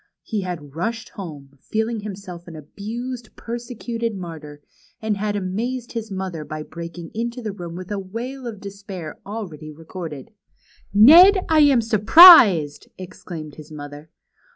He 0.23 0.41
had 0.41 0.73
rushed 0.75 1.09
home, 1.09 1.59
feeling 1.61 1.99
himself 1.99 2.47
an 2.47 2.55
abused, 2.55 3.35
persecuted 3.35 4.15
martyr, 4.15 4.63
and 4.99 5.15
had 5.15 5.35
amazed 5.35 5.91
his 5.91 6.09
mother 6.09 6.43
by 6.43 6.63
breaking 6.63 7.11
into 7.13 7.39
the 7.39 7.51
room 7.51 7.75
Avith 7.75 7.89
the 7.89 7.99
Avail 7.99 8.47
of 8.47 8.59
despair 8.59 9.19
al 9.27 9.45
ready 9.47 9.71
recorded. 9.71 10.31
Ned, 10.91 11.45
I 11.49 11.59
am 11.59 11.81
surprised!" 11.81 12.87
exclaimed 12.97 13.57
his 13.57 13.71
mother. 13.71 14.09